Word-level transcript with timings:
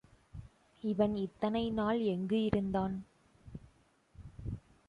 இவன் 0.83 1.15
இத்தனை 1.15 1.71
நாள் 1.71 1.99
எங்கு 2.05 2.43
இருந்தான்? 2.43 2.95